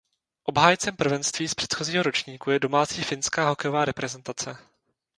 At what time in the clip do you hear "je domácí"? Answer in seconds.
2.51-3.03